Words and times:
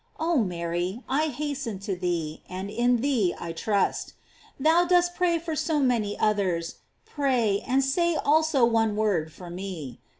Oh 0.19 0.37
Mary, 0.37 1.03
I 1.07 1.25
hasten 1.27 1.77
to 1.85 1.95
thee, 1.95 2.41
and 2.49 2.71
in 2.71 3.01
thee 3.01 3.35
I 3.39 3.51
trust. 3.51 4.13
Thou 4.59 4.83
dost 4.85 5.13
pray 5.13 5.37
for 5.37 5.55
so 5.55 5.79
many 5.79 6.17
others, 6.17 6.77
pray, 7.05 7.59
and 7.67 7.83
say 7.83 8.15
also 8.15 8.65
one 8.65 8.95
word 8.95 9.31
for 9.31 9.51
me. 9.51 9.99